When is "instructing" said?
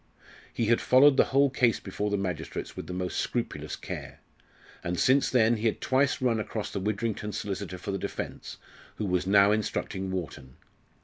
9.51-10.09